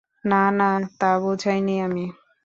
[0.25, 0.69] না, না,
[0.99, 2.05] তা বুঝাইনি আমি।